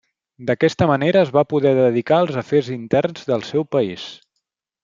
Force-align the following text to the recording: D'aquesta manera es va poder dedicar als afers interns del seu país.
D'aquesta 0.45 0.87
manera 0.91 1.21
es 1.27 1.33
va 1.35 1.43
poder 1.51 1.75
dedicar 1.81 2.19
als 2.21 2.39
afers 2.43 2.73
interns 2.79 3.31
del 3.33 3.47
seu 3.51 3.71
país. 3.77 4.09